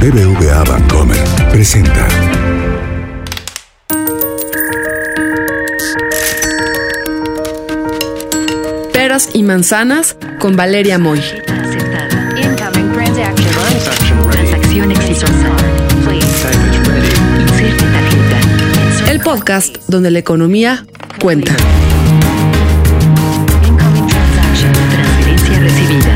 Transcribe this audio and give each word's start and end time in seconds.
BBVA 0.00 0.62
Bancomer 0.64 1.16
presenta. 1.50 2.06
Peras 8.92 9.30
y 9.32 9.42
manzanas 9.42 10.16
con 10.38 10.54
Valeria 10.56 10.98
Moy. 10.98 11.20
Transacción 14.30 14.92
exitosa. 14.92 15.32
Please. 16.06 16.26
Inserte 17.40 17.84
tarjeta. 17.84 19.10
El 19.10 19.20
podcast 19.20 19.76
donde 19.88 20.10
la 20.10 20.18
economía 20.18 20.84
cuenta. 21.20 21.52
Incoming 23.66 24.06
transaction. 24.06 24.72
Transferencia 24.72 25.60
recibida. 25.60 26.15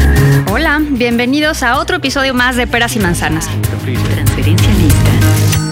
Bienvenidos 1.21 1.63
a 1.63 1.79
otro 1.79 1.97
episodio 1.97 2.33
más 2.33 2.57
de 2.57 2.67
Peras 2.67 2.97
y 2.97 2.99
Manzanas. 2.99 3.47
Transferencia. 4.11 5.70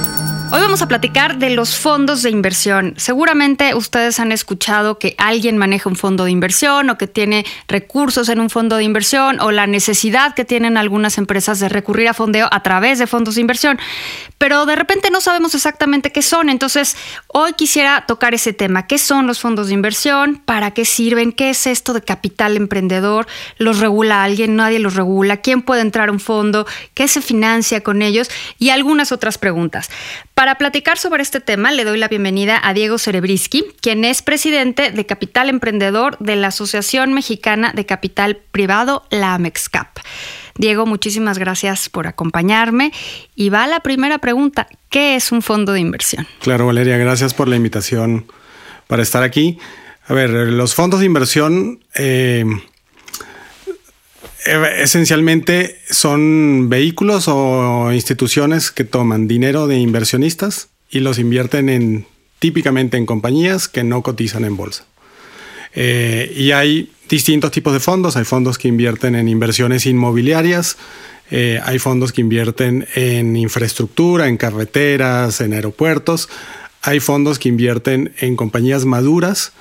Hoy 0.51 0.63
vamos 0.63 0.81
a 0.81 0.89
platicar 0.89 1.37
de 1.37 1.51
los 1.51 1.77
fondos 1.77 2.23
de 2.23 2.31
inversión. 2.31 2.95
Seguramente 2.97 3.75
ustedes 3.75 4.19
han 4.19 4.33
escuchado 4.33 4.99
que 4.99 5.15
alguien 5.19 5.59
maneja 5.59 5.91
un 5.91 5.97
fondo 5.97 6.25
de 6.25 6.31
inversión 6.31 6.89
o 6.89 6.97
que 6.97 7.07
tiene 7.07 7.45
recursos 7.67 8.31
en 8.31 8.41
un 8.41 8.49
fondo 8.49 8.77
de 8.79 8.85
inversión 8.85 9.41
o 9.41 9.51
la 9.51 9.67
necesidad 9.67 10.35
que 10.35 10.47
tienen 10.47 10.79
algunas 10.79 11.19
empresas 11.19 11.61
de 11.61 11.69
recurrir 11.69 12.09
a 12.09 12.15
fondeo 12.15 12.49
a 12.51 12.63
través 12.63 12.99
de 12.99 13.07
fondos 13.07 13.35
de 13.35 13.43
inversión. 13.43 13.79
Pero 14.39 14.65
de 14.65 14.75
repente 14.75 15.11
no 15.11 15.21
sabemos 15.21 15.55
exactamente 15.55 16.13
qué 16.13 16.23
son. 16.23 16.49
Entonces, 16.49 16.97
hoy 17.27 17.53
quisiera 17.53 18.07
tocar 18.07 18.33
ese 18.33 18.55
tema. 18.55 18.87
¿Qué 18.87 18.97
son 18.97 19.27
los 19.27 19.41
fondos 19.41 19.67
de 19.67 19.75
inversión? 19.75 20.41
¿Para 20.47 20.71
qué 20.71 20.87
sirven? 20.87 21.33
¿Qué 21.33 21.51
es 21.51 21.67
esto 21.67 21.93
de 21.93 22.01
capital 22.01 22.57
emprendedor? 22.57 23.27
¿Los 23.59 23.81
regula 23.81 24.25
alguien? 24.25 24.57
¿Nadie 24.57 24.79
los 24.79 24.95
regula? 24.95 25.43
¿Quién 25.43 25.61
puede 25.61 25.83
entrar 25.83 26.09
a 26.09 26.13
un 26.13 26.21
fondo? 26.21 26.67
¿Qué 26.95 27.07
se 27.07 27.21
financia 27.21 27.83
con 27.83 28.01
ellos? 28.01 28.31
Y 28.59 28.71
algunas 28.71 29.13
otras 29.13 29.37
preguntas. 29.37 29.91
Para 30.39 30.55
platicar 30.55 30.99
sobre 30.99 31.25
este 31.25 31.41
tema, 31.41 31.73
le 31.73 31.83
doy 31.83 31.99
la 31.99 32.07
bienvenida 32.07 32.61
a 32.63 32.73
Diego 32.73 32.97
Cerebriski, 32.97 33.65
quien 33.81 34.05
es 34.05 34.23
presidente 34.23 34.93
de 34.93 35.05
Capital 35.05 35.49
Emprendedor 35.49 36.17
de 36.21 36.37
la 36.37 36.47
Asociación 36.47 37.13
Mexicana 37.13 37.73
de 37.75 37.85
Capital 37.85 38.37
Privado, 38.53 39.03
la 39.11 39.35
AMEXCAP. 39.35 39.99
Diego, 40.55 40.87
muchísimas 40.87 41.39
gracias 41.39 41.89
por 41.89 42.07
acompañarme. 42.07 42.93
Y 43.35 43.49
va 43.49 43.67
la 43.67 43.81
primera 43.81 44.19
pregunta, 44.19 44.69
¿qué 44.91 45.17
es 45.17 45.33
un 45.33 45.43
fondo 45.43 45.73
de 45.73 45.81
inversión? 45.81 46.25
Claro, 46.41 46.67
Valeria, 46.67 46.99
gracias 46.99 47.35
por 47.35 47.49
la 47.49 47.57
invitación 47.57 48.25
para 48.87 49.03
estar 49.03 49.25
aquí. 49.25 49.59
A 50.07 50.15
ver, 50.15 50.31
los 50.31 50.73
fondos 50.73 51.01
de 51.01 51.07
inversión 51.07 51.81
eh, 51.97 52.45
esencialmente 54.45 55.79
son 55.91 56.69
vehículos 56.69 57.27
o 57.29 57.93
instituciones 57.93 58.71
que 58.71 58.85
toman 58.85 59.29
dinero 59.29 59.67
de 59.67 59.79
inversionistas 59.79 60.69
y 60.91 61.01
los 61.01 61.19
invierten 61.19 61.69
en 61.69 62.07
típicamente 62.39 62.97
en 62.97 63.07
compañías 63.07 63.69
que 63.69 63.85
no 63.85 64.03
cotizan 64.03 64.45
en 64.45 64.57
bolsa. 64.57 64.85
Eh, 65.75 66.33
y 66.37 66.53
hay 66.53 66.91
distintos 67.09 67.51
tipos 67.51 67.73
de 67.73 67.81
fondos. 67.81 68.17
Hay 68.17 68.25
fondos 68.25 68.59
que 68.59 68.69
invierten 68.69 69.15
en 69.15 69.29
inversiones 69.29 69.87
inmobiliarias, 69.87 70.77
eh, 71.31 71.61
hay 71.65 71.79
fondos 71.79 72.13
que 72.13 72.21
invierten 72.21 72.87
en 72.95 73.37
infraestructura, 73.37 74.29
en 74.29 74.37
carreteras, 74.37 75.41
en 75.41 75.53
aeropuertos. 75.53 76.29
Hay 76.83 77.01
fondos 77.01 77.39
que 77.39 77.49
invierten 77.49 78.15
en 78.19 78.37
compañías 78.37 78.85
maduras 78.85 79.53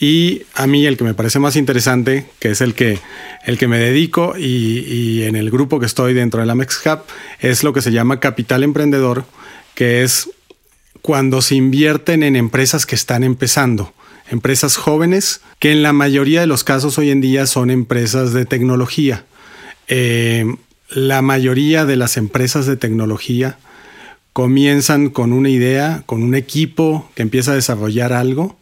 y 0.00 0.42
a 0.54 0.66
mí 0.66 0.86
el 0.86 0.96
que 0.96 1.04
me 1.04 1.14
parece 1.14 1.38
más 1.38 1.56
interesante, 1.56 2.26
que 2.38 2.50
es 2.50 2.60
el 2.60 2.74
que, 2.74 3.00
el 3.44 3.58
que 3.58 3.66
me 3.66 3.78
dedico 3.78 4.34
y, 4.38 5.22
en 5.24 5.34
el 5.34 5.50
grupo 5.50 5.80
que 5.80 5.86
estoy 5.86 6.14
dentro 6.14 6.40
de 6.40 6.46
la 6.46 6.54
Hub, 6.54 7.00
es 7.40 7.64
lo 7.64 7.72
que 7.72 7.82
se 7.82 7.90
llama 7.90 8.20
capital 8.20 8.62
emprendedor, 8.62 9.24
que 9.74 10.04
es 10.04 10.30
cuando 11.02 11.42
se 11.42 11.56
invierten 11.56 12.22
en 12.22 12.36
empresas 12.36 12.86
que 12.86 12.94
están 12.94 13.24
empezando, 13.24 13.92
empresas 14.30 14.76
jóvenes, 14.76 15.40
que 15.58 15.72
en 15.72 15.82
la 15.82 15.92
mayoría 15.92 16.40
de 16.40 16.46
los 16.46 16.64
casos 16.64 16.98
hoy 16.98 17.10
en 17.10 17.20
día 17.20 17.46
son 17.46 17.70
empresas 17.70 18.32
de 18.32 18.44
tecnología. 18.44 19.24
Eh, 19.88 20.44
la 20.90 21.22
mayoría 21.22 21.86
de 21.86 21.96
las 21.96 22.16
empresas 22.16 22.66
de 22.66 22.76
tecnología 22.76 23.58
comienzan 24.32 25.10
con 25.10 25.32
una 25.32 25.48
idea, 25.48 26.02
con 26.06 26.22
un 26.22 26.34
equipo 26.34 27.10
que 27.14 27.22
empieza 27.22 27.52
a 27.52 27.56
desarrollar 27.56 28.12
algo. 28.12 28.57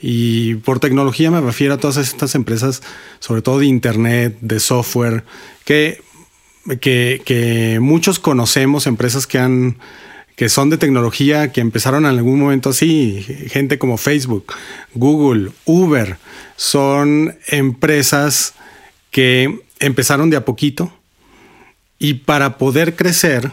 Y 0.00 0.56
por 0.56 0.80
tecnología 0.80 1.30
me 1.30 1.40
refiero 1.40 1.74
a 1.74 1.78
todas 1.78 1.96
estas 1.96 2.34
empresas, 2.34 2.82
sobre 3.18 3.42
todo 3.42 3.58
de 3.58 3.66
Internet, 3.66 4.36
de 4.40 4.60
software, 4.60 5.24
que, 5.64 6.02
que, 6.80 7.22
que 7.24 7.78
muchos 7.80 8.18
conocemos, 8.18 8.86
empresas 8.86 9.26
que 9.26 9.38
han 9.38 9.78
que 10.38 10.48
son 10.48 10.70
de 10.70 10.78
tecnología, 10.78 11.50
que 11.50 11.60
empezaron 11.60 12.04
en 12.04 12.10
algún 12.10 12.38
momento 12.38 12.68
así, 12.68 13.26
gente 13.48 13.76
como 13.76 13.96
Facebook, 13.96 14.54
Google, 14.94 15.50
Uber, 15.64 16.16
son 16.54 17.36
empresas 17.48 18.54
que 19.10 19.62
empezaron 19.80 20.30
de 20.30 20.36
a 20.36 20.44
poquito 20.44 20.92
y 21.98 22.14
para 22.14 22.56
poder 22.56 22.94
crecer 22.94 23.50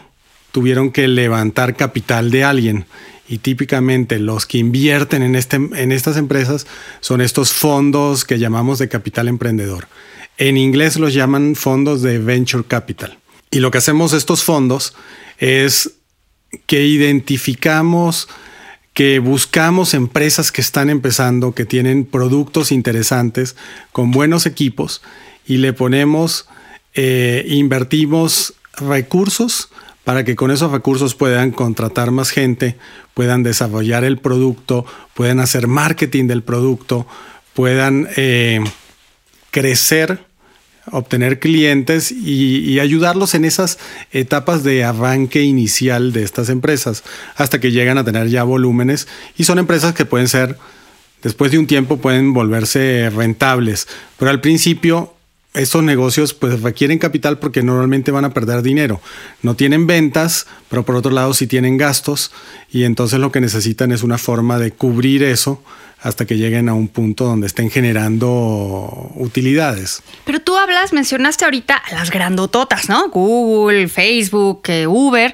tuvieron 0.52 0.92
que 0.92 1.08
levantar 1.08 1.76
capital 1.76 2.30
de 2.30 2.44
alguien. 2.44 2.86
Y 3.28 3.40
típicamente 3.40 4.20
los 4.20 4.46
que 4.46 4.60
invierten 4.60 5.24
en, 5.24 5.36
este, 5.36 5.56
en 5.56 5.92
estas 5.92 6.18
empresas 6.18 6.68
son 7.00 7.22
estos 7.22 7.54
fondos 7.54 8.24
que 8.24 8.38
llamamos 8.38 8.80
de 8.80 8.88
capital 8.88 9.28
emprendedor. 9.28 9.88
En 10.38 10.58
inglés 10.58 10.98
los 10.98 11.14
llaman 11.14 11.56
fondos 11.56 12.02
de 12.02 12.20
venture 12.20 12.64
capital. 12.68 13.18
Y 13.52 13.60
lo 13.60 13.72
que 13.72 13.78
hacemos 13.78 14.14
estos 14.14 14.44
fondos 14.44 14.94
es 15.40 15.92
que 16.66 16.86
identificamos, 16.86 18.28
que 18.94 19.20
buscamos 19.20 19.94
empresas 19.94 20.52
que 20.52 20.62
están 20.62 20.90
empezando, 20.90 21.54
que 21.54 21.66
tienen 21.66 22.06
productos 22.06 22.72
interesantes, 22.72 23.56
con 23.92 24.12
buenos 24.12 24.46
equipos, 24.46 25.02
y 25.46 25.58
le 25.58 25.74
ponemos, 25.74 26.48
eh, 26.94 27.46
invertimos 27.48 28.54
recursos 28.78 29.70
para 30.06 30.24
que 30.24 30.36
con 30.38 30.52
esos 30.52 30.72
recursos 30.72 31.16
puedan 31.16 31.52
contratar 31.52 32.12
más 32.12 32.30
gente, 32.30 32.78
puedan 33.14 33.44
desarrollar 33.44 34.06
el 34.06 34.20
producto, 34.20 34.86
puedan 35.14 35.42
hacer 35.42 35.68
marketing 35.68 36.28
del 36.28 36.44
producto, 36.44 37.08
puedan 37.54 38.08
eh, 38.16 38.64
crecer 39.52 40.24
obtener 40.92 41.40
clientes 41.40 42.12
y, 42.12 42.80
ayudarlos 42.80 43.34
en 43.34 43.46
esas 43.46 43.80
etapas 44.12 44.64
de 44.64 44.84
arranque 44.84 45.42
inicial 45.42 46.14
de 46.14 46.22
estas 46.22 46.50
empresas 46.50 47.04
hasta 47.36 47.60
que 47.60 47.72
llegan 47.72 47.98
a 47.98 48.04
tener 48.04 48.28
ya 48.28 48.44
volúmenes. 48.44 49.08
Y 49.36 49.46
son 49.46 49.58
empresas 49.58 49.96
que 49.96 50.06
pueden 50.06 50.28
ser, 50.28 50.58
después 51.24 51.52
de 51.52 51.58
un 51.58 51.66
tiempo 51.66 51.98
pueden 51.98 52.34
volverse 52.34 53.10
rentables, 53.10 53.88
pero 54.20 54.30
al 54.30 54.42
principio 54.42 55.15
estos 55.56 55.84
negocios 55.84 56.34
pues 56.34 56.62
requieren 56.62 57.00
capital 57.00 57.40
porque 57.40 57.64
normalmente 57.64 58.12
van 58.12 58.26
a 58.26 58.34
perder 58.34 58.62
dinero. 58.62 59.02
No 59.42 59.56
tienen 59.56 59.88
ventas, 59.88 60.48
pero 60.70 60.84
por 60.84 60.96
otro 60.96 61.12
lado 61.12 61.34
sí 61.34 61.48
tienen 61.48 61.78
gastos 61.78 62.32
y 62.72 62.84
entonces 62.84 63.20
lo 63.20 63.32
que 63.32 63.42
necesitan 63.42 63.92
es 63.92 64.04
una 64.04 64.18
forma 64.18 64.60
de 64.60 64.72
cubrir 64.72 65.24
eso 65.24 65.62
hasta 66.02 66.26
que 66.26 66.38
lleguen 66.38 66.70
a 66.70 66.76
un 66.76 66.88
punto 66.88 67.26
donde 67.26 67.48
estén 67.48 67.72
generando 67.72 69.12
utilidades. 69.16 70.04
Pero 70.24 70.40
tú 70.40 70.56
hablas, 70.56 70.94
mencionaste 70.94 71.46
ahorita 71.46 71.76
a 71.76 71.96
las 71.96 72.12
grandototas, 72.12 72.90
¿no? 72.90 73.10
Google, 73.10 73.88
Facebook, 73.88 74.62
eh, 74.68 74.86
Uber. 74.86 75.34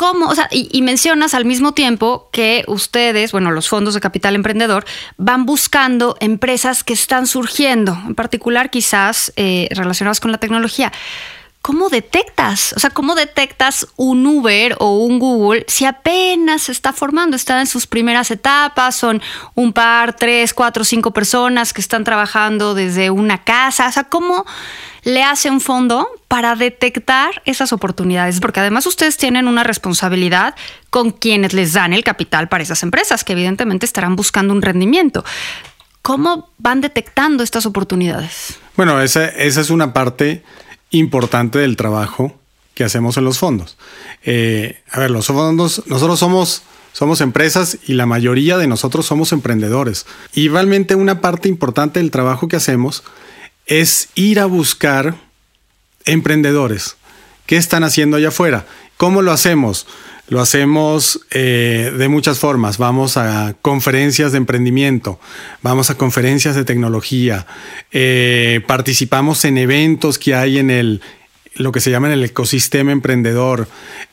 ¿Cómo? 0.00 0.28
O 0.28 0.34
sea, 0.34 0.48
y, 0.50 0.80
mencionas 0.80 1.34
al 1.34 1.44
mismo 1.44 1.72
tiempo 1.72 2.30
que 2.32 2.64
ustedes, 2.68 3.32
bueno, 3.32 3.50
los 3.50 3.68
fondos 3.68 3.92
de 3.92 4.00
capital 4.00 4.34
emprendedor, 4.34 4.86
van 5.18 5.44
buscando 5.44 6.16
empresas 6.20 6.82
que 6.84 6.94
están 6.94 7.26
surgiendo, 7.26 7.92
en 8.06 8.14
particular 8.14 8.70
quizás 8.70 9.30
eh, 9.36 9.68
relacionadas 9.72 10.18
con 10.18 10.32
la 10.32 10.38
tecnología. 10.38 10.90
¿Cómo 11.62 11.90
detectas? 11.90 12.72
O 12.74 12.80
sea, 12.80 12.88
¿cómo 12.88 13.14
detectas 13.14 13.86
un 13.96 14.26
Uber 14.26 14.76
o 14.78 15.04
un 15.04 15.18
Google 15.18 15.66
si 15.68 15.84
apenas 15.84 16.62
se 16.62 16.72
está 16.72 16.94
formando? 16.94 17.36
Está 17.36 17.60
en 17.60 17.66
sus 17.66 17.86
primeras 17.86 18.30
etapas, 18.30 18.96
son 18.96 19.20
un 19.54 19.74
par, 19.74 20.16
tres, 20.16 20.54
cuatro, 20.54 20.84
cinco 20.84 21.10
personas 21.12 21.74
que 21.74 21.82
están 21.82 22.02
trabajando 22.02 22.74
desde 22.74 23.10
una 23.10 23.44
casa. 23.44 23.88
O 23.88 23.92
sea, 23.92 24.04
¿cómo 24.04 24.46
le 25.02 25.22
hace 25.22 25.50
un 25.50 25.60
fondo 25.60 26.08
para 26.28 26.56
detectar 26.56 27.42
esas 27.44 27.74
oportunidades? 27.74 28.40
Porque 28.40 28.60
además 28.60 28.86
ustedes 28.86 29.18
tienen 29.18 29.46
una 29.46 29.62
responsabilidad 29.62 30.54
con 30.88 31.10
quienes 31.10 31.52
les 31.52 31.74
dan 31.74 31.92
el 31.92 32.04
capital 32.04 32.48
para 32.48 32.62
esas 32.62 32.82
empresas, 32.82 33.22
que 33.22 33.34
evidentemente 33.34 33.84
estarán 33.84 34.16
buscando 34.16 34.54
un 34.54 34.62
rendimiento. 34.62 35.26
¿Cómo 36.00 36.48
van 36.56 36.80
detectando 36.80 37.42
estas 37.42 37.66
oportunidades? 37.66 38.58
Bueno, 38.76 38.98
esa, 39.02 39.26
esa 39.26 39.60
es 39.60 39.68
una 39.68 39.92
parte 39.92 40.42
importante 40.90 41.58
del 41.58 41.76
trabajo 41.76 42.34
que 42.74 42.84
hacemos 42.84 43.16
en 43.16 43.24
los 43.24 43.38
fondos. 43.38 43.76
Eh, 44.22 44.80
a 44.90 45.00
ver, 45.00 45.10
los 45.10 45.26
fondos, 45.26 45.82
nosotros 45.86 46.18
somos, 46.18 46.62
somos 46.92 47.20
empresas 47.20 47.78
y 47.86 47.94
la 47.94 48.06
mayoría 48.06 48.58
de 48.58 48.66
nosotros 48.66 49.06
somos 49.06 49.32
emprendedores. 49.32 50.06
Y 50.34 50.48
realmente 50.48 50.94
una 50.94 51.20
parte 51.20 51.48
importante 51.48 52.00
del 52.00 52.10
trabajo 52.10 52.48
que 52.48 52.56
hacemos 52.56 53.02
es 53.66 54.08
ir 54.14 54.40
a 54.40 54.46
buscar 54.46 55.16
emprendedores. 56.04 56.96
¿Qué 57.46 57.56
están 57.56 57.84
haciendo 57.84 58.16
allá 58.16 58.28
afuera? 58.28 58.66
¿Cómo 58.96 59.22
lo 59.22 59.32
hacemos? 59.32 59.86
Lo 60.30 60.40
hacemos 60.40 61.20
eh, 61.32 61.92
de 61.98 62.08
muchas 62.08 62.38
formas. 62.38 62.78
Vamos 62.78 63.16
a 63.16 63.56
conferencias 63.60 64.30
de 64.30 64.38
emprendimiento, 64.38 65.18
vamos 65.60 65.90
a 65.90 65.96
conferencias 65.96 66.54
de 66.54 66.64
tecnología, 66.64 67.46
eh, 67.90 68.62
participamos 68.68 69.44
en 69.44 69.58
eventos 69.58 70.20
que 70.20 70.36
hay 70.36 70.58
en 70.58 70.70
el, 70.70 71.02
lo 71.56 71.72
que 71.72 71.80
se 71.80 71.90
llama 71.90 72.06
en 72.06 72.12
el 72.12 72.24
ecosistema 72.24 72.92
emprendedor. 72.92 73.66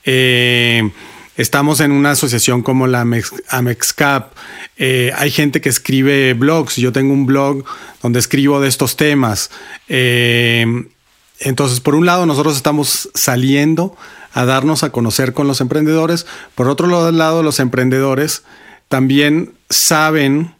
Eh, 0.05 0.89
estamos 1.37 1.81
en 1.81 1.91
una 1.91 2.11
asociación 2.11 2.63
como 2.63 2.87
la 2.87 3.03
Amex- 3.03 3.43
Amexcap. 3.49 4.33
Hay 4.79 5.29
gente 5.29 5.61
que 5.61 5.69
escribe 5.69 6.33
blogs. 6.33 6.77
Yo 6.77 6.91
tengo 6.91 7.13
un 7.13 7.27
blog 7.27 7.63
donde 8.01 8.17
escribo 8.17 8.59
de 8.59 8.69
estos 8.69 8.97
temas. 8.97 9.51
Entonces, 9.87 11.79
por 11.79 11.93
un 11.93 12.07
lado, 12.07 12.25
nosotros 12.25 12.57
estamos 12.57 13.09
saliendo 13.13 13.95
a 14.37 14.45
darnos 14.45 14.83
a 14.83 14.91
conocer 14.91 15.33
con 15.33 15.47
los 15.47 15.61
emprendedores. 15.61 16.27
Por 16.53 16.69
otro 16.69 16.87
lado, 17.11 17.41
los 17.41 17.59
emprendedores 17.59 18.43
también 18.87 19.53
saben 19.67 20.53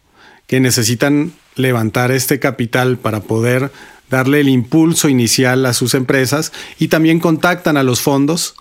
que 0.48 0.60
necesitan 0.60 1.34
levantar 1.54 2.12
este 2.12 2.40
capital 2.40 2.98
para 2.98 3.20
poder 3.20 3.72
darle 4.10 4.40
el 4.40 4.50
impulso 4.50 5.10
inicial 5.10 5.64
a 5.68 5.76
sus 5.76 5.94
empresas 5.94 6.54
y 6.80 6.88
también 6.88 7.20
contactan 7.20 7.78
a 7.78 7.84
los 7.84 8.02
fondos 8.02 8.56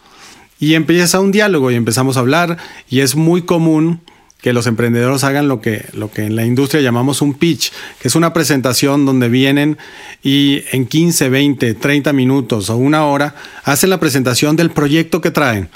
y 0.58 0.74
empieza 0.74 1.18
un 1.18 1.32
diálogo 1.32 1.70
y 1.70 1.76
empezamos 1.76 2.18
a 2.18 2.20
hablar 2.20 2.58
y 2.90 3.00
es 3.00 3.16
muy 3.16 3.40
común 3.40 4.02
que 4.46 4.52
los 4.52 4.68
emprendedores 4.68 5.24
hagan 5.24 5.48
lo 5.48 5.60
que, 5.60 5.86
lo 5.92 6.12
que 6.12 6.22
en 6.22 6.36
la 6.36 6.44
industria 6.44 6.80
llamamos 6.80 7.20
un 7.20 7.34
pitch, 7.34 7.72
que 7.98 8.06
es 8.06 8.14
una 8.14 8.32
presentación 8.32 9.04
donde 9.04 9.28
vienen 9.28 9.76
y 10.22 10.62
en 10.70 10.86
15, 10.86 11.30
20, 11.30 11.74
30 11.74 12.12
minutos 12.12 12.70
o 12.70 12.76
una 12.76 13.06
hora 13.06 13.34
hacen 13.64 13.90
la 13.90 13.98
presentación 13.98 14.54
del 14.54 14.70
proyecto 14.70 15.20
que 15.20 15.32
traen, 15.32 15.68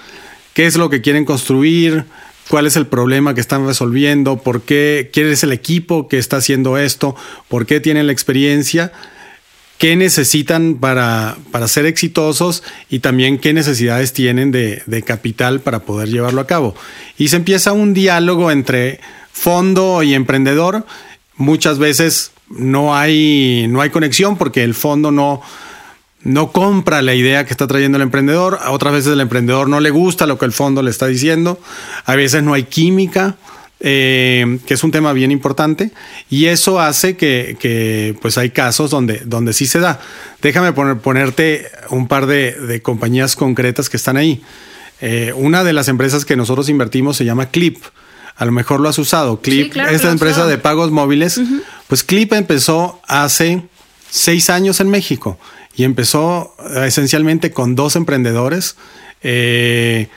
qué 0.55 0.67
es 0.67 0.77
lo 0.77 0.89
que 0.89 1.01
quieren 1.01 1.25
construir, 1.25 2.05
cuál 2.49 2.65
es 2.65 2.77
el 2.77 2.87
problema 2.87 3.35
que 3.35 3.41
están 3.41 3.67
resolviendo, 3.67 4.37
por 4.37 4.63
qué, 4.63 5.11
quién 5.13 5.27
es 5.27 5.43
el 5.43 5.51
equipo 5.51 6.07
que 6.07 6.19
está 6.19 6.37
haciendo 6.37 6.79
esto, 6.79 7.17
por 7.49 7.67
qué 7.67 7.81
tienen 7.81 8.07
la 8.07 8.13
experiencia 8.13 8.93
qué 9.81 9.97
necesitan 9.97 10.75
para, 10.75 11.39
para, 11.51 11.67
ser 11.67 11.87
exitosos 11.87 12.63
y 12.91 12.99
también 12.99 13.39
qué 13.39 13.55
necesidades 13.55 14.13
tienen 14.13 14.51
de, 14.53 14.83
de, 14.85 15.03
capital 15.03 15.61
para 15.61 15.79
poder 15.79 16.11
llevarlo 16.11 16.43
a 16.43 16.47
cabo. 16.47 16.75
Y 17.17 17.29
se 17.29 17.37
empieza 17.37 17.73
un 17.73 17.95
diálogo 17.95 18.51
entre 18.51 19.01
fondo 19.33 20.03
y 20.03 20.13
emprendedor. 20.13 20.85
Muchas 21.37 21.79
veces 21.79 22.33
no 22.51 22.95
hay, 22.95 23.69
no 23.71 23.81
hay 23.81 23.89
conexión 23.89 24.37
porque 24.37 24.65
el 24.65 24.75
fondo 24.75 25.13
no, 25.13 25.41
no 26.25 26.53
compra 26.53 27.01
la 27.01 27.15
idea 27.15 27.47
que 27.47 27.53
está 27.55 27.67
trayendo 27.67 27.97
el 27.97 28.03
emprendedor. 28.03 28.59
Otras 28.69 28.93
veces 28.93 29.15
el 29.15 29.21
emprendedor 29.21 29.67
no 29.67 29.81
le 29.81 29.89
gusta 29.89 30.27
lo 30.27 30.39
que 30.39 30.45
el 30.45 30.53
fondo 30.53 30.83
le 30.83 30.91
está 30.91 31.07
diciendo. 31.07 31.59
A 32.05 32.17
veces 32.17 32.43
no 32.43 32.53
hay 32.53 32.65
química. 32.65 33.39
Eh, 33.83 34.59
que 34.67 34.75
es 34.75 34.85
un 34.85 34.91
tema 34.91 35.15
bien 35.15 35.31
importante 35.31 35.91
y 36.29 36.47
eso 36.47 36.81
hace 36.81 37.17
que, 37.17 37.57
que, 37.59 38.15
pues 38.21 38.37
hay 38.37 38.51
casos 38.51 38.91
donde, 38.91 39.23
donde 39.25 39.55
sí 39.55 39.67
se 39.67 39.81
da. 39.81 40.01
Déjame 40.43 40.75
poner, 40.75 40.99
ponerte 40.99 41.67
un 41.89 42.07
par 42.07 42.27
de, 42.27 42.53
de, 42.53 42.83
compañías 42.83 43.37
concretas 43.37 43.89
que 43.89 43.97
están 43.97 44.19
ahí. 44.19 44.43
Eh, 45.01 45.33
una 45.35 45.65
de 45.65 45.73
las 45.73 45.89
empresas 45.89 46.27
que 46.27 46.37
nosotros 46.37 46.69
invertimos 46.69 47.17
se 47.17 47.25
llama 47.25 47.47
Clip. 47.47 47.79
A 48.37 48.45
lo 48.45 48.53
mejor 48.53 48.81
lo 48.81 48.89
has 48.91 48.99
usado. 48.99 49.41
Clip, 49.41 49.65
sí, 49.65 49.71
claro 49.71 49.91
esta 49.91 50.11
empresa 50.11 50.47
de 50.47 50.59
pagos 50.59 50.91
móviles, 50.91 51.39
uh 51.39 51.43
-huh. 51.43 51.63
pues 51.89 52.05
Clip 52.05 52.33
empezó 52.35 53.01
hace 53.07 53.63
seis 54.11 54.51
años 54.51 54.81
en 54.81 54.91
México 54.91 55.39
y 55.75 55.85
empezó 55.85 56.55
uh, 56.59 56.81
esencialmente 56.81 57.53
con 57.53 57.75
dos 57.75 57.97
emprendedores. 57.97 58.77
Eh, 59.23 60.09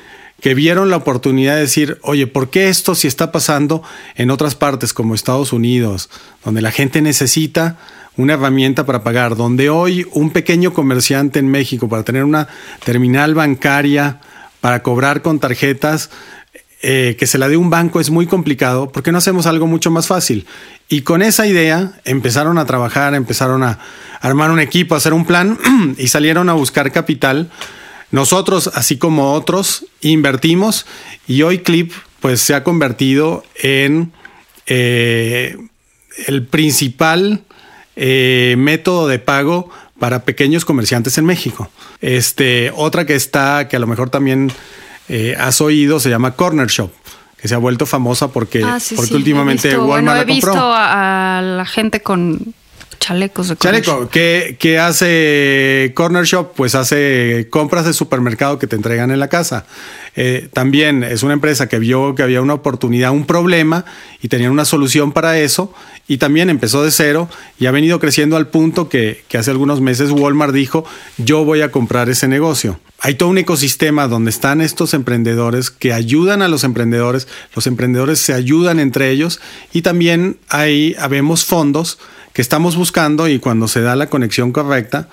que 0.43 0.53
vieron 0.55 0.89
la 0.89 0.97
oportunidad 0.97 1.55
de 1.55 1.61
decir, 1.61 1.99
oye, 2.01 2.27
¿por 2.27 2.49
qué 2.49 2.67
esto 2.67 2.95
si 2.95 3.07
está 3.07 3.31
pasando 3.31 3.81
en 4.15 4.29
otras 4.29 4.55
partes 4.55 4.93
como 4.93 5.15
Estados 5.15 5.53
Unidos, 5.53 6.09
donde 6.43 6.61
la 6.61 6.71
gente 6.71 7.01
necesita 7.01 7.77
una 8.17 8.33
herramienta 8.33 8.85
para 8.85 9.03
pagar, 9.03 9.37
donde 9.37 9.69
hoy 9.69 10.05
un 10.11 10.31
pequeño 10.31 10.73
comerciante 10.73 11.39
en 11.39 11.49
México 11.49 11.87
para 11.87 12.03
tener 12.03 12.25
una 12.25 12.49
terminal 12.83 13.35
bancaria 13.35 14.19
para 14.59 14.83
cobrar 14.83 15.21
con 15.21 15.39
tarjetas 15.39 16.09
eh, 16.81 17.15
que 17.17 17.25
se 17.25 17.37
la 17.37 17.47
dé 17.47 17.55
un 17.55 17.69
banco 17.69 18.01
es 18.01 18.09
muy 18.09 18.27
complicado, 18.27 18.91
¿por 18.91 19.01
qué 19.01 19.13
no 19.13 19.19
hacemos 19.19 19.45
algo 19.45 19.65
mucho 19.65 19.91
más 19.91 20.07
fácil? 20.07 20.45
Y 20.89 21.03
con 21.03 21.21
esa 21.21 21.47
idea 21.47 21.93
empezaron 22.03 22.57
a 22.57 22.65
trabajar, 22.65 23.15
empezaron 23.15 23.63
a 23.63 23.79
armar 24.19 24.51
un 24.51 24.59
equipo, 24.59 24.93
a 24.93 24.97
hacer 24.97 25.13
un 25.13 25.23
plan 25.25 25.57
y 25.97 26.09
salieron 26.09 26.49
a 26.49 26.53
buscar 26.53 26.91
capital. 26.91 27.49
Nosotros, 28.13 28.69
así 28.75 28.99
como 28.99 29.33
otros, 29.33 29.87
invertimos 30.01 30.85
y 31.27 31.41
hoy 31.41 31.57
Clip 31.57 31.91
pues, 32.19 32.41
se 32.41 32.53
ha 32.53 32.63
convertido 32.63 33.43
en 33.55 34.11
eh, 34.67 35.57
el 36.27 36.45
principal 36.45 37.41
eh, 37.95 38.53
método 38.55 39.07
de 39.07 39.17
pago 39.17 39.71
para 39.97 40.25
pequeños 40.25 40.63
comerciantes 40.63 41.17
en 41.17 41.25
México. 41.25 41.71
Este, 42.01 42.71
otra 42.75 43.07
que 43.07 43.15
está, 43.15 43.67
que 43.67 43.77
a 43.77 43.79
lo 43.79 43.87
mejor 43.87 44.11
también 44.11 44.51
eh, 45.09 45.35
has 45.39 45.59
oído, 45.59 45.99
se 45.99 46.11
llama 46.11 46.35
Corner 46.35 46.67
Shop 46.67 46.91
que 47.41 47.47
se 47.47 47.55
ha 47.55 47.57
vuelto 47.57 47.87
famosa 47.87 48.29
porque, 48.29 48.63
ah, 48.63 48.79
sí, 48.79 48.95
porque 48.95 49.09
sí, 49.09 49.15
últimamente 49.15 49.67
he 49.69 49.71
visto, 49.71 49.85
Walmart 49.85 50.03
bueno, 50.03 50.11
he 50.13 50.25
la 50.25 50.33
compró. 50.33 50.53
visto 50.53 50.73
a, 50.73 51.39
a 51.39 51.41
la 51.41 51.65
gente 51.65 52.01
con 52.01 52.53
chalecos 53.03 53.49
de 53.49 53.57
Chaleco, 53.57 54.07
¿qué, 54.09 54.55
¿qué, 54.57 54.79
hace 54.79 55.91
Corner 55.93 56.23
Shop? 56.23 56.53
Pues 56.55 56.73
hace 56.73 57.47
compras 57.49 57.85
de 57.85 57.91
supermercado 57.91 58.57
que 58.59 58.65
te 58.65 58.77
entregan 58.77 59.11
en 59.11 59.19
la 59.19 59.27
casa. 59.27 59.65
Eh, 60.15 60.49
también 60.53 61.03
es 61.03 61.23
una 61.23 61.33
empresa 61.33 61.67
que 61.67 61.79
vio 61.79 62.13
que 62.13 62.21
había 62.21 62.41
una 62.41 62.53
oportunidad, 62.53 63.11
un 63.11 63.25
problema 63.25 63.83
y 64.21 64.27
tenían 64.27 64.51
una 64.51 64.65
solución 64.65 65.11
para 65.11 65.39
eso 65.39 65.73
y 66.07 66.17
también 66.17 66.51
empezó 66.51 66.83
de 66.83 66.91
cero 66.91 67.29
y 67.59 67.65
ha 67.65 67.71
venido 67.71 67.99
creciendo 67.99 68.37
al 68.37 68.47
punto 68.47 68.89
que, 68.89 69.23
hace 69.33 69.49
algunos 69.49 69.81
meses 69.81 70.11
Walmart 70.11 70.53
dijo 70.53 70.85
yo 71.17 71.45
voy 71.45 71.61
a 71.61 71.71
comprar 71.71 72.09
ese 72.09 72.27
negocio. 72.27 72.79
Hay 72.99 73.15
todo 73.15 73.29
un 73.29 73.39
ecosistema 73.39 74.07
donde 74.07 74.29
están 74.29 74.61
estos 74.61 74.93
emprendedores 74.93 75.71
que 75.71 75.93
ayudan 75.93 76.41
a 76.43 76.47
los 76.47 76.63
emprendedores, 76.63 77.27
los 77.55 77.65
emprendedores 77.65 78.19
se 78.19 78.33
ayudan 78.33 78.79
entre 78.79 79.09
ellos 79.09 79.41
y 79.73 79.81
también 79.81 80.37
ahí 80.47 80.95
habemos 80.99 81.43
fondos 81.43 81.97
que 82.33 82.41
estamos 82.41 82.75
buscando 82.75 83.27
y 83.27 83.39
cuando 83.39 83.67
se 83.67 83.81
da 83.81 83.95
la 83.95 84.09
conexión 84.09 84.51
correcta, 84.51 85.07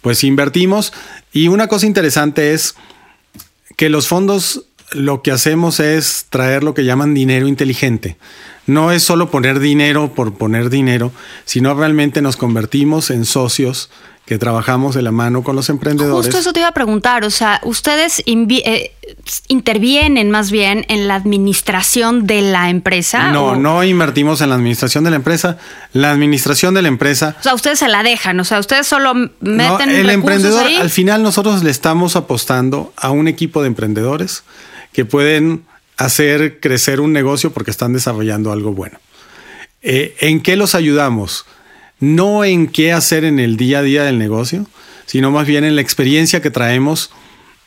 pues 0.00 0.22
invertimos. 0.24 0.92
Y 1.32 1.48
una 1.48 1.66
cosa 1.68 1.86
interesante 1.86 2.52
es 2.52 2.74
que 3.76 3.88
los 3.88 4.08
fondos 4.08 4.64
lo 4.92 5.22
que 5.22 5.32
hacemos 5.32 5.80
es 5.80 6.26
traer 6.30 6.62
lo 6.62 6.74
que 6.74 6.84
llaman 6.84 7.14
dinero 7.14 7.48
inteligente. 7.48 8.16
No 8.66 8.92
es 8.92 9.02
solo 9.02 9.30
poner 9.30 9.60
dinero 9.60 10.12
por 10.14 10.34
poner 10.34 10.70
dinero, 10.70 11.12
sino 11.44 11.74
realmente 11.74 12.22
nos 12.22 12.36
convertimos 12.36 13.10
en 13.10 13.24
socios 13.24 13.90
que 14.26 14.38
trabajamos 14.38 14.94
de 14.94 15.02
la 15.02 15.12
mano 15.12 15.42
con 15.42 15.54
los 15.54 15.68
emprendedores. 15.68 16.26
Justo 16.26 16.38
eso 16.38 16.52
te 16.54 16.60
iba 16.60 16.68
a 16.68 16.72
preguntar, 16.72 17.24
o 17.24 17.30
sea, 17.30 17.60
ustedes 17.62 18.22
eh, 18.26 18.92
intervienen 19.48 20.30
más 20.30 20.50
bien 20.50 20.86
en 20.88 21.08
la 21.08 21.16
administración 21.16 22.26
de 22.26 22.40
la 22.40 22.70
empresa. 22.70 23.30
No, 23.32 23.48
o? 23.48 23.56
no 23.56 23.84
invertimos 23.84 24.40
en 24.40 24.48
la 24.48 24.54
administración 24.54 25.04
de 25.04 25.10
la 25.10 25.16
empresa. 25.16 25.58
La 25.92 26.10
administración 26.10 26.72
de 26.72 26.80
la 26.80 26.88
empresa. 26.88 27.36
O 27.40 27.42
sea, 27.42 27.54
ustedes 27.54 27.78
se 27.78 27.88
la 27.88 28.02
dejan, 28.02 28.40
o 28.40 28.44
sea, 28.44 28.60
ustedes 28.60 28.86
solo 28.86 29.12
meten 29.14 29.38
no, 29.40 29.74
el 29.82 30.06
recursos 30.06 30.14
emprendedor. 30.14 30.66
ahí. 30.66 30.76
Al 30.76 30.90
final 30.90 31.22
nosotros 31.22 31.62
le 31.62 31.70
estamos 31.70 32.16
apostando 32.16 32.94
a 32.96 33.10
un 33.10 33.28
equipo 33.28 33.60
de 33.60 33.68
emprendedores 33.68 34.42
que 34.92 35.04
pueden 35.04 35.64
hacer 35.96 36.60
crecer 36.60 37.00
un 37.00 37.12
negocio 37.12 37.52
porque 37.52 37.70
están 37.70 37.92
desarrollando 37.92 38.52
algo 38.52 38.72
bueno. 38.72 38.98
Eh, 39.82 40.16
¿En 40.20 40.40
qué 40.40 40.56
los 40.56 40.74
ayudamos? 40.74 41.46
no 42.00 42.44
en 42.44 42.66
qué 42.66 42.92
hacer 42.92 43.24
en 43.24 43.38
el 43.38 43.56
día 43.56 43.78
a 43.78 43.82
día 43.82 44.04
del 44.04 44.18
negocio, 44.18 44.66
sino 45.06 45.30
más 45.30 45.46
bien 45.46 45.64
en 45.64 45.76
la 45.76 45.82
experiencia 45.82 46.42
que 46.42 46.50
traemos 46.50 47.10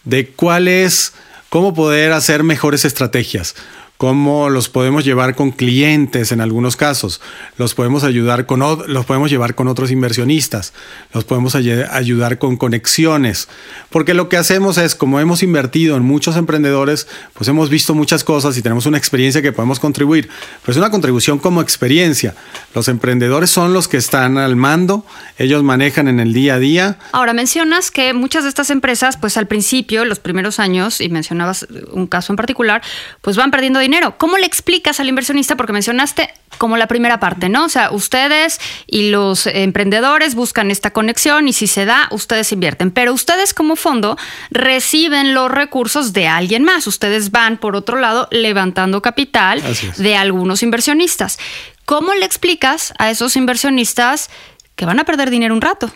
de 0.03 0.27
cuál 0.27 0.67
es, 0.67 1.13
cómo 1.49 1.73
poder 1.73 2.11
hacer 2.11 2.43
mejores 2.43 2.85
estrategias, 2.85 3.55
cómo 3.97 4.49
los 4.49 4.69
podemos 4.69 5.03
llevar 5.03 5.35
con 5.35 5.51
clientes 5.51 6.31
en 6.31 6.39
algunos 6.39 6.75
casos, 6.75 7.19
los 7.57 7.73
podemos 7.73 8.03
ayudar 8.03 8.45
con 8.45 8.59
los 8.59 9.05
podemos 9.05 9.31
llevar 9.31 9.55
con 9.55 9.67
otros 9.67 9.91
inversionistas, 9.91 10.73
los 11.13 11.23
podemos 11.23 11.55
ay 11.55 11.67
ayudar 11.91 12.37
con 12.37 12.57
conexiones, 12.57 13.47
porque 13.89 14.13
lo 14.13 14.29
que 14.29 14.37
hacemos 14.37 14.77
es 14.77 14.93
como 14.93 15.19
hemos 15.19 15.41
invertido 15.41 15.97
en 15.97 16.03
muchos 16.03 16.37
emprendedores, 16.37 17.07
pues 17.33 17.47
hemos 17.49 17.69
visto 17.69 17.95
muchas 17.95 18.23
cosas 18.23 18.55
y 18.57 18.61
tenemos 18.61 18.85
una 18.85 18.97
experiencia 18.97 19.41
que 19.41 19.51
podemos 19.51 19.79
contribuir, 19.79 20.29
pero 20.61 20.71
es 20.73 20.77
una 20.77 20.91
contribución 20.91 21.39
como 21.39 21.61
experiencia. 21.61 22.35
Los 22.75 22.87
emprendedores 22.87 23.49
son 23.49 23.73
los 23.73 23.87
que 23.87 23.97
están 23.97 24.37
al 24.37 24.55
mando, 24.55 25.05
ellos 25.39 25.63
manejan 25.63 26.07
en 26.07 26.19
el 26.19 26.33
día 26.33 26.55
a 26.55 26.59
día. 26.59 26.99
Ahora 27.13 27.33
mencionas 27.33 27.89
que 27.89 28.13
muchas 28.13 28.43
de 28.43 28.49
estas 28.49 28.69
empresas, 28.69 29.17
pues 29.17 29.37
al 29.37 29.47
principio, 29.47 30.05
los 30.05 30.19
primeros 30.19 30.59
años, 30.59 31.01
y 31.01 31.09
mencionabas 31.09 31.67
un 31.91 32.05
caso 32.05 32.31
en 32.31 32.37
particular, 32.37 32.81
pues 33.21 33.37
van 33.37 33.49
perdiendo 33.49 33.79
dinero. 33.79 33.86
¿Cómo 34.17 34.37
le 34.37 34.45
explicas 34.45 34.99
al 34.99 35.09
inversionista? 35.09 35.55
Porque 35.55 35.73
mencionaste 35.73 36.33
como 36.57 36.77
la 36.77 36.87
primera 36.87 37.19
parte, 37.19 37.49
¿no? 37.49 37.65
O 37.65 37.69
sea, 37.69 37.91
ustedes 37.91 38.59
y 38.85 39.09
los 39.09 39.47
emprendedores 39.47 40.35
buscan 40.35 40.71
esta 40.71 40.91
conexión 40.91 41.47
y 41.47 41.53
si 41.53 41.67
se 41.67 41.85
da, 41.85 42.07
ustedes 42.11 42.51
invierten. 42.51 42.91
Pero 42.91 43.13
ustedes 43.13 43.53
como 43.53 43.75
fondo 43.75 44.17
reciben 44.51 45.33
los 45.33 45.49
recursos 45.51 46.13
de 46.13 46.27
alguien 46.27 46.63
más. 46.63 46.87
Ustedes 46.87 47.31
van, 47.31 47.57
por 47.57 47.75
otro 47.75 47.99
lado, 47.99 48.27
levantando 48.31 49.01
capital 49.01 49.63
de 49.97 50.15
algunos 50.15 50.63
inversionistas. 50.63 51.37
¿Cómo 51.85 52.13
le 52.13 52.25
explicas 52.25 52.93
a 52.97 53.09
esos 53.09 53.35
inversionistas 53.35 54.29
que 54.75 54.85
van 54.85 54.99
a 54.99 55.05
perder 55.05 55.29
dinero 55.29 55.53
un 55.53 55.61
rato? 55.61 55.91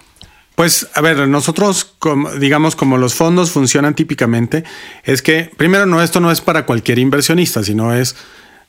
Pues, 0.56 0.88
a 0.94 1.02
ver, 1.02 1.28
nosotros, 1.28 1.96
digamos, 2.40 2.76
como 2.76 2.98
los 2.98 3.16
fondos 3.16 3.52
funcionan 3.52 3.96
típicamente, 3.96 4.64
es 5.04 5.22
que, 5.22 5.50
primero, 5.58 5.86
no, 5.86 6.02
esto 6.02 6.20
no 6.20 6.32
es 6.32 6.42
para 6.42 6.66
cualquier 6.66 7.00
inversionista, 7.00 7.64
sino 7.64 7.94
es, 7.94 8.16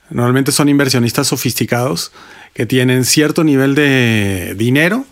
normalmente 0.08 0.52
son 0.52 0.68
inversionistas 0.68 1.28
sofisticados 1.28 2.12
que 2.54 2.66
tienen 2.66 3.04
cierto 3.04 3.44
nivel 3.44 3.74
de 3.74 4.54
dinero 4.56 5.04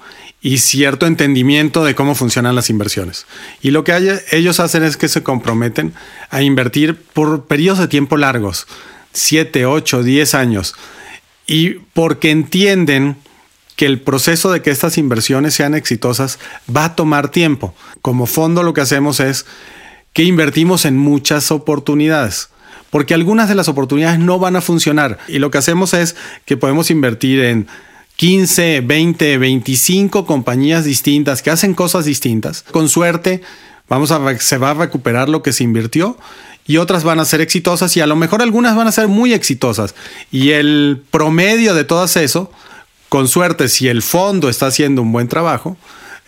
y 0.42 0.58
cierto 0.58 1.06
entendimiento 1.06 1.84
de 1.84 1.94
cómo 1.94 2.14
funcionan 2.14 2.54
las 2.54 2.70
inversiones. 2.70 3.26
Y 3.60 3.72
lo 3.72 3.84
que 3.84 4.20
ellos 4.30 4.60
hacen 4.60 4.82
es 4.82 4.96
que 4.96 5.08
se 5.08 5.22
comprometen 5.22 5.92
a 6.30 6.42
invertir 6.42 6.96
por 6.96 7.46
periodos 7.46 7.80
de 7.80 7.88
tiempo 7.88 8.16
largos, 8.16 8.66
7, 9.12 9.66
8, 9.66 10.02
10 10.02 10.34
años, 10.34 10.74
y 11.46 11.80
porque 11.92 12.30
entienden 12.30 13.16
que 13.80 13.86
el 13.86 13.98
proceso 13.98 14.52
de 14.52 14.60
que 14.60 14.70
estas 14.70 14.98
inversiones 14.98 15.54
sean 15.54 15.74
exitosas 15.74 16.38
va 16.68 16.84
a 16.84 16.94
tomar 16.94 17.30
tiempo. 17.30 17.74
Como 18.02 18.26
fondo 18.26 18.62
lo 18.62 18.74
que 18.74 18.82
hacemos 18.82 19.20
es 19.20 19.46
que 20.12 20.22
invertimos 20.22 20.84
en 20.84 20.98
muchas 20.98 21.50
oportunidades, 21.50 22.50
porque 22.90 23.14
algunas 23.14 23.48
de 23.48 23.54
las 23.54 23.68
oportunidades 23.68 24.18
no 24.18 24.38
van 24.38 24.54
a 24.54 24.60
funcionar 24.60 25.16
y 25.28 25.38
lo 25.38 25.50
que 25.50 25.56
hacemos 25.56 25.94
es 25.94 26.14
que 26.44 26.58
podemos 26.58 26.90
invertir 26.90 27.42
en 27.42 27.68
15, 28.16 28.82
20, 28.82 29.38
25 29.38 30.26
compañías 30.26 30.84
distintas 30.84 31.40
que 31.40 31.48
hacen 31.48 31.72
cosas 31.72 32.04
distintas. 32.04 32.66
Con 32.70 32.90
suerte 32.90 33.40
vamos 33.88 34.10
a 34.10 34.38
se 34.40 34.58
va 34.58 34.72
a 34.72 34.74
recuperar 34.74 35.30
lo 35.30 35.42
que 35.42 35.54
se 35.54 35.64
invirtió 35.64 36.18
y 36.66 36.76
otras 36.76 37.02
van 37.02 37.18
a 37.18 37.24
ser 37.24 37.40
exitosas 37.40 37.96
y 37.96 38.02
a 38.02 38.06
lo 38.06 38.14
mejor 38.14 38.42
algunas 38.42 38.76
van 38.76 38.88
a 38.88 38.92
ser 38.92 39.08
muy 39.08 39.32
exitosas. 39.32 39.94
Y 40.30 40.50
el 40.50 41.02
promedio 41.10 41.74
de 41.74 41.84
todas 41.84 42.14
eso, 42.18 42.52
con 43.10 43.28
suerte, 43.28 43.68
si 43.68 43.88
el 43.88 44.02
fondo 44.02 44.48
está 44.48 44.68
haciendo 44.68 45.02
un 45.02 45.10
buen 45.12 45.28
trabajo, 45.28 45.76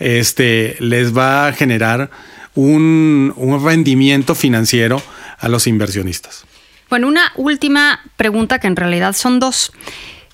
este, 0.00 0.76
les 0.80 1.16
va 1.16 1.46
a 1.46 1.52
generar 1.52 2.10
un, 2.54 3.32
un 3.36 3.64
rendimiento 3.64 4.34
financiero 4.34 5.00
a 5.38 5.48
los 5.48 5.66
inversionistas. 5.66 6.44
Bueno, 6.90 7.06
una 7.06 7.32
última 7.36 8.00
pregunta 8.16 8.58
que 8.58 8.66
en 8.66 8.76
realidad 8.76 9.14
son 9.14 9.38
dos. 9.38 9.72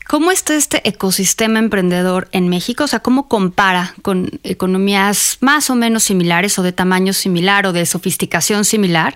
¿Cómo 0.08 0.32
está 0.32 0.54
este 0.54 0.88
ecosistema 0.88 1.58
emprendedor 1.58 2.28
en 2.32 2.48
México? 2.48 2.84
O 2.84 2.86
sea, 2.86 3.00
¿cómo 3.00 3.28
compara 3.28 3.94
con 4.00 4.40
economías 4.42 5.36
más 5.40 5.68
o 5.68 5.74
menos 5.74 6.04
similares 6.04 6.58
o 6.58 6.62
de 6.62 6.72
tamaño 6.72 7.12
similar 7.12 7.66
o 7.66 7.74
de 7.74 7.84
sofisticación 7.84 8.64
similar? 8.64 9.14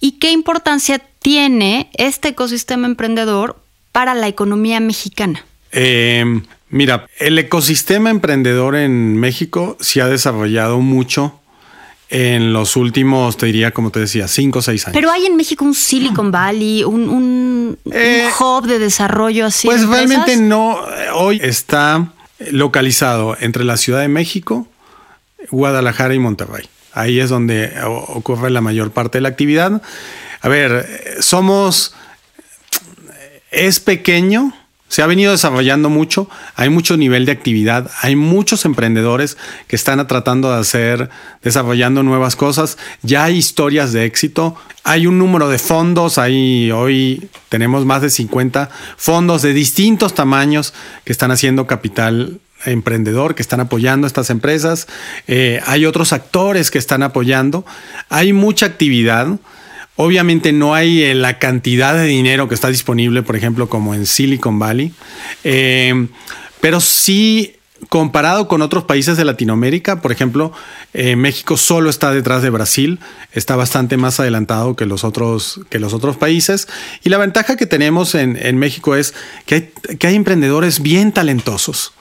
¿Y 0.00 0.18
qué 0.18 0.32
importancia 0.32 1.00
tiene 1.20 1.88
este 1.94 2.30
ecosistema 2.30 2.88
emprendedor 2.88 3.62
para 3.92 4.12
la 4.14 4.26
economía 4.26 4.80
mexicana? 4.80 5.46
Eh, 5.70 6.42
mira, 6.74 7.06
el 7.18 7.38
ecosistema 7.38 8.10
emprendedor 8.10 8.74
en 8.76 9.16
México 9.16 9.76
se 9.80 10.02
ha 10.02 10.06
desarrollado 10.08 10.80
mucho 10.80 11.40
en 12.10 12.52
los 12.52 12.76
últimos, 12.76 13.36
te 13.36 13.46
diría, 13.46 13.70
como 13.72 13.90
te 13.90 14.00
decía, 14.00 14.28
cinco 14.28 14.58
o 14.58 14.62
seis 14.62 14.86
años. 14.86 14.94
Pero 14.94 15.10
hay 15.10 15.26
en 15.26 15.36
México 15.36 15.64
un 15.64 15.74
Silicon 15.74 16.30
Valley, 16.30 16.84
un, 16.84 17.08
un- 17.08 17.78
un 17.84 17.92
Eh, 17.92 18.28
hub 18.38 18.66
de 18.66 18.78
desarrollo 18.78 19.46
así. 19.46 19.66
Pues 19.66 19.80
de 19.80 19.86
realmente 19.86 20.36
no. 20.36 20.78
Hoy 21.14 21.40
está 21.42 22.12
localizado 22.50 23.36
entre 23.40 23.64
la 23.64 23.76
Ciudad 23.76 24.00
de 24.00 24.08
México, 24.08 24.68
Guadalajara 25.50 26.14
y 26.14 26.18
Monterrey. 26.18 26.68
Ahí 26.92 27.18
es 27.20 27.30
donde 27.30 27.72
o- 27.84 28.04
ocurre 28.14 28.50
la 28.50 28.60
mayor 28.60 28.90
parte 28.92 29.18
de 29.18 29.22
la 29.22 29.28
actividad. 29.30 29.82
A 30.42 30.48
ver, 30.48 30.86
eh, 30.88 31.14
somos. 31.20 31.94
Es 33.50 33.80
pequeño, 33.80 34.52
se 34.94 35.02
ha 35.02 35.08
venido 35.08 35.32
desarrollando 35.32 35.90
mucho, 35.90 36.30
hay 36.54 36.68
mucho 36.68 36.96
nivel 36.96 37.26
de 37.26 37.32
actividad, 37.32 37.90
hay 38.02 38.14
muchos 38.14 38.64
emprendedores 38.64 39.36
que 39.66 39.74
están 39.74 40.06
tratando 40.06 40.52
de 40.52 40.60
hacer, 40.60 41.10
desarrollando 41.42 42.04
nuevas 42.04 42.36
cosas, 42.36 42.78
ya 43.02 43.24
hay 43.24 43.36
historias 43.36 43.92
de 43.92 44.04
éxito, 44.04 44.54
hay 44.84 45.08
un 45.08 45.18
número 45.18 45.48
de 45.48 45.58
fondos, 45.58 46.16
hay, 46.16 46.70
hoy 46.70 47.28
tenemos 47.48 47.84
más 47.84 48.02
de 48.02 48.10
50 48.10 48.70
fondos 48.96 49.42
de 49.42 49.52
distintos 49.52 50.14
tamaños 50.14 50.72
que 51.04 51.10
están 51.10 51.32
haciendo 51.32 51.66
capital 51.66 52.38
emprendedor, 52.64 53.34
que 53.34 53.42
están 53.42 53.58
apoyando 53.58 54.06
a 54.06 54.08
estas 54.08 54.30
empresas, 54.30 54.86
Eh, 55.26 55.60
hay 55.66 55.86
otros 55.86 56.12
actores 56.12 56.70
que 56.70 56.78
están 56.78 57.02
apoyando, 57.02 57.66
hay 58.10 58.32
mucha 58.32 58.66
actividad. 58.66 59.26
Obviamente 59.96 60.52
no 60.52 60.74
hay 60.74 61.02
eh, 61.02 61.14
la 61.14 61.38
cantidad 61.38 61.94
de 61.94 62.04
dinero 62.04 62.48
que 62.48 62.54
está 62.54 62.68
disponible, 62.68 63.22
por 63.22 63.36
ejemplo, 63.36 63.68
como 63.68 63.94
en 63.94 64.06
Silicon 64.06 64.58
Valley, 64.58 64.92
Eh, 65.44 66.08
pero 66.60 66.80
sí 66.80 67.56
comparado 67.88 68.48
con 68.48 68.62
otros 68.62 68.84
países 68.84 69.16
de 69.16 69.24
Latinoamérica, 69.24 70.00
por 70.00 70.12
ejemplo, 70.12 70.52
eh, 70.94 71.16
México 71.16 71.56
solo 71.56 71.90
está 71.90 72.12
detrás 72.12 72.42
de 72.42 72.50
Brasil, 72.50 72.98
está 73.32 73.56
bastante 73.56 73.96
más 73.96 74.20
adelantado 74.20 74.76
que 74.76 74.86
los 74.86 75.04
otros, 75.04 75.60
que 75.68 75.78
los 75.78 75.92
otros 75.92 76.16
países. 76.16 76.68
Y 77.02 77.10
la 77.10 77.18
ventaja 77.18 77.56
que 77.56 77.66
tenemos 77.66 78.14
en, 78.14 78.38
en 78.40 78.58
México 78.58 78.96
es 78.96 79.14
que 79.46 79.54
hay, 79.54 79.96
que 79.96 80.06
hay 80.06 80.14
emprendedores 80.14 80.80
bien 80.80 81.12
talentosos. 81.12 81.92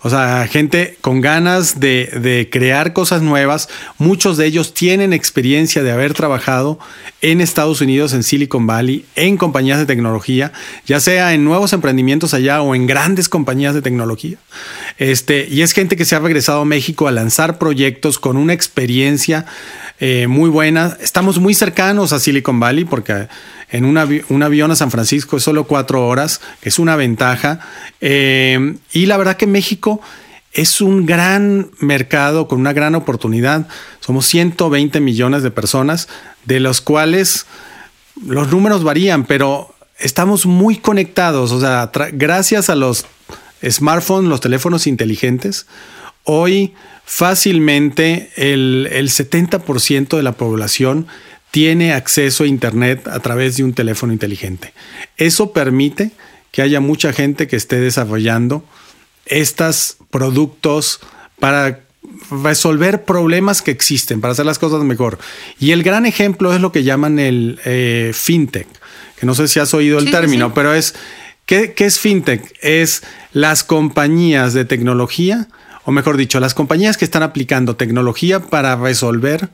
O 0.00 0.10
sea, 0.10 0.46
gente 0.48 0.96
con 1.00 1.20
ganas 1.20 1.80
de, 1.80 2.48
crear 2.52 2.92
cosas 2.92 3.20
nuevas. 3.20 3.68
Muchos 3.98 4.36
de 4.36 4.46
ellos 4.46 4.72
tienen 4.72 5.12
experiencia 5.12 5.82
de 5.82 5.90
haber 5.90 6.14
trabajado 6.14 6.78
en 7.20 7.40
Estados 7.40 7.80
Unidos, 7.80 8.12
en 8.12 8.22
Silicon 8.22 8.66
Valley, 8.66 9.04
en 9.16 9.36
compañías 9.36 9.78
de 9.78 9.86
tecnología, 9.86 10.52
ya 10.86 11.00
sea 11.00 11.34
en 11.34 11.42
nuevos 11.44 11.72
emprendimientos 11.72 12.32
allá 12.32 12.62
o 12.62 12.76
en 12.76 12.86
grandes 12.86 13.28
compañías 13.28 13.74
de 13.74 13.82
tecnología. 13.82 14.38
Este, 14.98 15.48
y 15.50 15.62
es 15.62 15.72
gente 15.72 15.96
que 15.96 16.04
se 16.04 16.14
ha 16.14 16.20
regresado 16.20 16.60
a 16.60 16.64
México 16.64 17.08
a 17.08 17.12
lanzar 17.12 17.58
proyectos 17.58 18.20
con 18.20 18.36
una 18.36 18.52
experiencia 18.52 19.46
eh, 19.98 20.28
muy 20.28 20.48
buena. 20.48 20.96
Estamos 21.00 21.40
muy 21.40 21.54
cercanos 21.54 22.12
a 22.12 22.20
Silicon 22.20 22.60
Valley 22.60 22.84
porque 22.84 23.26
en 23.70 23.84
un, 23.84 23.98
avi 23.98 24.22
un 24.28 24.42
avión 24.42 24.70
a 24.70 24.76
San 24.76 24.90
Francisco 24.90 25.36
es 25.36 25.42
solo 25.42 25.64
cuatro 25.64 26.06
horas, 26.06 26.40
que 26.60 26.68
es 26.68 26.78
una 26.78 26.96
ventaja. 26.96 27.60
Eh, 28.00 28.76
y 28.92 29.06
la 29.06 29.16
verdad 29.16 29.36
que 29.36 29.46
México 29.46 30.00
es 30.52 30.80
un 30.80 31.06
gran 31.06 31.70
mercado 31.80 32.48
con 32.48 32.60
una 32.60 32.72
gran 32.72 32.94
oportunidad. 32.94 33.68
Somos 34.00 34.26
120 34.26 35.00
millones 35.00 35.42
de 35.42 35.50
personas, 35.50 36.08
de 36.44 36.60
los 36.60 36.80
cuales 36.80 37.46
los 38.26 38.50
números 38.50 38.82
varían, 38.82 39.24
pero 39.24 39.74
estamos 39.98 40.46
muy 40.46 40.76
conectados. 40.76 41.52
O 41.52 41.60
sea, 41.60 41.90
gracias 42.12 42.70
a 42.70 42.74
los 42.74 43.06
smartphones, 43.68 44.28
los 44.28 44.40
teléfonos 44.40 44.86
inteligentes, 44.86 45.66
hoy 46.24 46.74
fácilmente 47.04 48.30
el, 48.36 48.88
el 48.92 49.08
70% 49.08 50.16
de 50.16 50.22
la 50.22 50.32
población 50.32 51.06
tiene 51.50 51.92
acceso 51.92 52.44
a 52.44 52.46
Internet 52.46 53.06
a 53.08 53.20
través 53.20 53.56
de 53.56 53.64
un 53.64 53.72
teléfono 53.72 54.12
inteligente. 54.12 54.72
Eso 55.16 55.52
permite 55.52 56.10
que 56.52 56.62
haya 56.62 56.80
mucha 56.80 57.12
gente 57.12 57.46
que 57.46 57.56
esté 57.56 57.80
desarrollando 57.80 58.64
estos 59.26 59.96
productos 60.10 61.00
para 61.38 61.80
resolver 62.42 63.04
problemas 63.04 63.62
que 63.62 63.70
existen, 63.70 64.20
para 64.20 64.32
hacer 64.32 64.46
las 64.46 64.58
cosas 64.58 64.82
mejor. 64.82 65.18
Y 65.58 65.72
el 65.72 65.82
gran 65.82 66.06
ejemplo 66.06 66.54
es 66.54 66.60
lo 66.60 66.72
que 66.72 66.84
llaman 66.84 67.18
el 67.18 67.60
eh, 67.64 68.12
fintech, 68.14 68.66
que 69.18 69.26
no 69.26 69.34
sé 69.34 69.48
si 69.48 69.60
has 69.60 69.74
oído 69.74 69.98
el 69.98 70.06
sí, 70.06 70.10
término, 70.10 70.46
sí. 70.46 70.52
pero 70.54 70.74
es, 70.74 70.94
¿qué, 71.46 71.74
¿qué 71.74 71.86
es 71.86 71.98
fintech? 71.98 72.54
Es 72.62 73.02
las 73.32 73.62
compañías 73.64 74.54
de 74.54 74.64
tecnología, 74.64 75.48
o 75.84 75.92
mejor 75.92 76.16
dicho, 76.16 76.40
las 76.40 76.54
compañías 76.54 76.96
que 76.96 77.04
están 77.04 77.22
aplicando 77.22 77.76
tecnología 77.76 78.40
para 78.40 78.76
resolver 78.76 79.50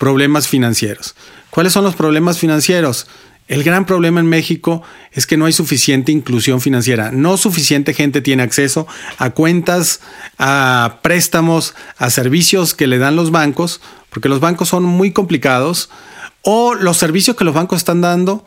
problemas 0.00 0.48
financieros. 0.48 1.14
¿Cuáles 1.50 1.74
son 1.74 1.84
los 1.84 1.94
problemas 1.94 2.38
financieros? 2.38 3.06
El 3.48 3.62
gran 3.62 3.84
problema 3.84 4.20
en 4.20 4.28
México 4.28 4.82
es 5.12 5.26
que 5.26 5.36
no 5.36 5.44
hay 5.44 5.52
suficiente 5.52 6.10
inclusión 6.10 6.62
financiera. 6.62 7.10
No 7.12 7.36
suficiente 7.36 7.92
gente 7.92 8.22
tiene 8.22 8.42
acceso 8.42 8.86
a 9.18 9.30
cuentas, 9.30 10.00
a 10.38 11.00
préstamos, 11.02 11.74
a 11.98 12.08
servicios 12.08 12.72
que 12.72 12.86
le 12.86 12.96
dan 12.96 13.14
los 13.14 13.30
bancos, 13.30 13.82
porque 14.08 14.30
los 14.30 14.40
bancos 14.40 14.68
son 14.68 14.84
muy 14.84 15.12
complicados, 15.12 15.90
o 16.42 16.74
los 16.74 16.96
servicios 16.96 17.36
que 17.36 17.44
los 17.44 17.54
bancos 17.54 17.78
están 17.78 18.00
dando 18.00 18.46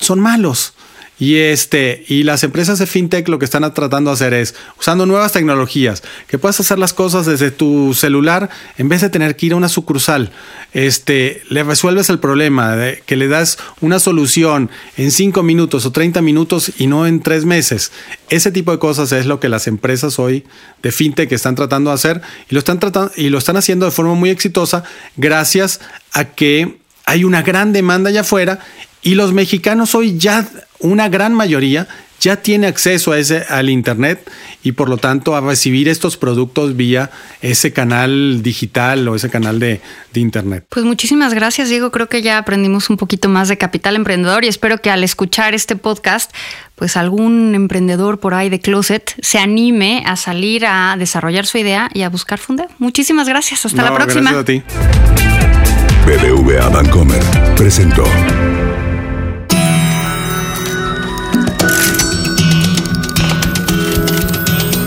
son 0.00 0.20
malos. 0.20 0.74
Y, 1.18 1.36
este, 1.36 2.04
y 2.08 2.24
las 2.24 2.42
empresas 2.42 2.80
de 2.80 2.86
fintech 2.86 3.28
lo 3.28 3.38
que 3.38 3.44
están 3.44 3.72
tratando 3.72 4.10
de 4.10 4.14
hacer 4.14 4.34
es, 4.34 4.54
usando 4.78 5.06
nuevas 5.06 5.32
tecnologías, 5.32 6.02
que 6.26 6.38
puedas 6.38 6.58
hacer 6.58 6.78
las 6.78 6.92
cosas 6.92 7.24
desde 7.24 7.52
tu 7.52 7.94
celular 7.94 8.50
en 8.78 8.88
vez 8.88 9.00
de 9.00 9.10
tener 9.10 9.36
que 9.36 9.46
ir 9.46 9.52
a 9.52 9.56
una 9.56 9.68
sucursal. 9.68 10.32
Este, 10.72 11.42
le 11.50 11.62
resuelves 11.62 12.10
el 12.10 12.18
problema, 12.18 12.74
de 12.74 13.02
que 13.06 13.16
le 13.16 13.28
das 13.28 13.58
una 13.80 14.00
solución 14.00 14.70
en 14.96 15.12
5 15.12 15.42
minutos 15.44 15.86
o 15.86 15.92
30 15.92 16.20
minutos 16.20 16.72
y 16.78 16.88
no 16.88 17.06
en 17.06 17.20
3 17.20 17.44
meses. 17.44 17.92
Ese 18.28 18.50
tipo 18.50 18.72
de 18.72 18.80
cosas 18.80 19.12
es 19.12 19.26
lo 19.26 19.38
que 19.38 19.48
las 19.48 19.68
empresas 19.68 20.18
hoy 20.18 20.44
de 20.82 20.90
fintech 20.90 21.30
están 21.30 21.54
tratando 21.54 21.90
de 21.90 21.94
hacer 21.94 22.22
y 22.50 22.54
lo 22.54 22.58
están, 22.58 22.80
tratando, 22.80 23.12
y 23.16 23.28
lo 23.28 23.38
están 23.38 23.56
haciendo 23.56 23.86
de 23.86 23.92
forma 23.92 24.14
muy 24.14 24.30
exitosa 24.30 24.82
gracias 25.16 25.80
a 26.12 26.24
que 26.24 26.78
hay 27.06 27.24
una 27.24 27.42
gran 27.42 27.72
demanda 27.72 28.10
allá 28.10 28.22
afuera 28.22 28.60
y 29.04 29.14
los 29.14 29.32
mexicanos 29.32 29.94
hoy 29.94 30.18
ya, 30.18 30.48
una 30.84 31.08
gran 31.08 31.34
mayoría, 31.34 31.88
ya 32.20 32.36
tiene 32.36 32.66
acceso 32.66 33.12
a 33.12 33.18
ese, 33.18 33.44
al 33.48 33.68
Internet 33.68 34.30
y 34.62 34.72
por 34.72 34.88
lo 34.88 34.96
tanto 34.96 35.34
a 35.34 35.40
recibir 35.40 35.88
estos 35.88 36.16
productos 36.16 36.76
vía 36.76 37.10
ese 37.42 37.72
canal 37.72 38.42
digital 38.42 39.06
o 39.08 39.14
ese 39.14 39.28
canal 39.28 39.58
de, 39.58 39.80
de, 40.12 40.20
Internet. 40.20 40.64
Pues 40.68 40.84
muchísimas 40.84 41.34
gracias, 41.34 41.68
Diego. 41.68 41.90
Creo 41.90 42.08
que 42.08 42.22
ya 42.22 42.38
aprendimos 42.38 42.88
un 42.88 42.96
poquito 42.96 43.28
más 43.28 43.48
de 43.48 43.58
capital 43.58 43.96
emprendedor 43.96 44.44
y 44.44 44.48
espero 44.48 44.78
que 44.78 44.90
al 44.90 45.04
escuchar 45.04 45.54
este 45.54 45.76
podcast, 45.76 46.32
pues 46.76 46.96
algún 46.96 47.54
emprendedor 47.54 48.20
por 48.20 48.34
ahí 48.34 48.48
de 48.48 48.60
Closet 48.60 49.14
se 49.20 49.38
anime 49.38 50.02
a 50.06 50.16
salir 50.16 50.64
a 50.66 50.96
desarrollar 50.98 51.46
su 51.46 51.58
idea 51.58 51.90
y 51.92 52.02
a 52.02 52.08
buscar 52.08 52.38
fundeo. 52.38 52.68
Muchísimas 52.78 53.28
gracias. 53.28 53.66
Hasta 53.66 53.82
No, 53.82 53.90
la 53.90 53.94
próxima. 53.94 54.32
Gracias 54.32 54.40
a 54.40 54.44
ti. 54.44 54.62
BBVA 56.06 56.68
Bancomer 56.68 57.22
presentó 57.56 58.04